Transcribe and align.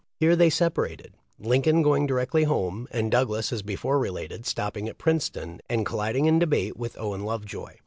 Here 0.15 0.35
they 0.35 0.49
sep 0.49 0.73
arated, 0.79 1.11
Lincoln 1.37 1.83
going 1.83 2.07
directly 2.07 2.45
home, 2.45 2.87
and 2.89 3.11
Douglas, 3.11 3.53
as 3.53 3.61
before 3.61 3.99
related, 3.99 4.47
stopping 4.47 4.89
at 4.89 4.97
Princeton 4.97 5.61
and 5.69 5.85
collid 5.85 6.15
ing 6.15 6.25
in 6.25 6.39
debate 6.39 6.75
with 6.75 6.97
Owen 6.99 7.23
Love 7.23 7.45
joy. 7.45 7.77